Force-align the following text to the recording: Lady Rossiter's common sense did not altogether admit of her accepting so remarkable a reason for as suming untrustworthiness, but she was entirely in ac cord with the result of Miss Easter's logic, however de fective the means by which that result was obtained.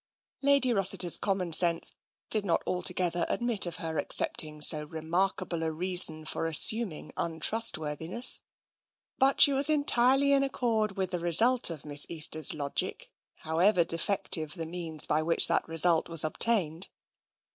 Lady 0.41 0.73
Rossiter's 0.73 1.15
common 1.15 1.53
sense 1.53 1.93
did 2.31 2.43
not 2.43 2.63
altogether 2.65 3.23
admit 3.29 3.67
of 3.67 3.75
her 3.75 3.99
accepting 3.99 4.59
so 4.59 4.83
remarkable 4.85 5.61
a 5.61 5.71
reason 5.71 6.25
for 6.25 6.47
as 6.47 6.57
suming 6.57 7.11
untrustworthiness, 7.17 8.39
but 9.19 9.39
she 9.39 9.53
was 9.53 9.69
entirely 9.69 10.33
in 10.33 10.41
ac 10.43 10.49
cord 10.53 10.97
with 10.97 11.11
the 11.11 11.19
result 11.19 11.69
of 11.69 11.85
Miss 11.85 12.07
Easter's 12.09 12.55
logic, 12.55 13.11
however 13.41 13.83
de 13.83 13.97
fective 13.99 14.53
the 14.53 14.65
means 14.65 15.05
by 15.05 15.21
which 15.21 15.47
that 15.47 15.67
result 15.67 16.09
was 16.09 16.23
obtained. 16.23 16.89